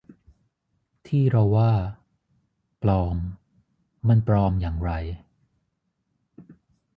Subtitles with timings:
[1.07, 1.71] ที่เราว่า
[2.81, 3.15] ปลอม
[4.07, 4.91] มันปลอมอย่างไร